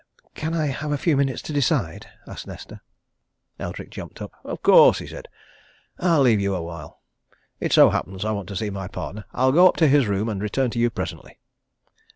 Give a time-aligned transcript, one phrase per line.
[0.33, 2.81] "Can I have a few minutes to decide?" asked Nesta.
[3.59, 4.31] Eldrick jumped up.
[4.43, 5.27] "Of course!" he said.
[5.99, 7.01] "I'll leave you a while.
[7.59, 10.27] It so happens I want to see my partner, I'll go up to his room,
[10.27, 11.37] and return to you presently."